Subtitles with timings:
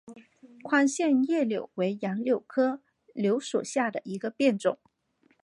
[0.63, 2.81] 宽线叶柳为杨柳科
[3.13, 4.79] 柳属下的一个变种。